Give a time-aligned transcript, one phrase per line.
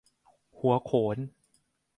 [0.57, 1.17] หัวโขน